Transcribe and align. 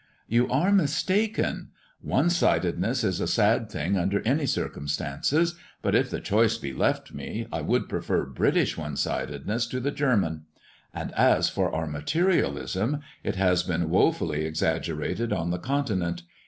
"You 0.27 0.49
are 0.49 0.71
mistaken. 0.71 1.67
One 2.01 2.31
sidedness 2.31 3.03
is 3.03 3.19
a 3.21 3.27
sad 3.27 3.69
thing 3.69 3.99
under 3.99 4.21
any 4.25 4.47
circumstances; 4.47 5.53
but 5.83 5.93
if 5.93 6.09
the 6.09 6.19
choice 6.19 6.57
be 6.57 6.73
left 6.73 7.13
me, 7.13 7.45
I 7.53 7.61
would 7.61 7.87
prefer 7.87 8.25
British 8.25 8.75
one 8.75 8.95
sidedness 8.95 9.67
to 9.67 9.79
the 9.79 9.91
German. 9.91 10.45
And 10.91 11.11
as 11.11 11.49
for 11.49 11.71
our 11.71 11.85
materialism, 11.85 13.01
it 13.23 13.35
has 13.35 13.61
been 13.61 13.91
wofully 13.91 14.43
exaggerated 14.43 15.31
on 15.31 15.51
the 15.51 15.59
continent. 15.59 16.23